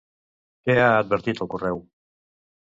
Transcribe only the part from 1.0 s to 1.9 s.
advertit al correu?